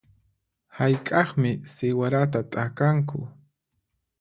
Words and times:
Hayk'aqmi 0.77 1.51
siwarata 1.73 2.41
t'akanku? 2.51 3.19